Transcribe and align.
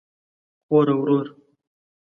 خور 0.67 0.87
او 0.93 0.99
ورور 1.05 1.27